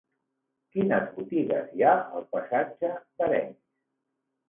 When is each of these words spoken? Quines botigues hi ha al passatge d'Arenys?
Quines 0.75 1.11
botigues 1.19 1.77
hi 1.77 1.87
ha 1.91 1.93
al 1.99 2.27
passatge 2.35 2.93
d'Arenys? 2.99 3.59